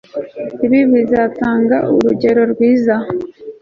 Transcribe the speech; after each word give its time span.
Ibi 0.65 0.79
bizatanga 0.91 1.77
urugero 1.93 2.41
rwiza 2.51 2.95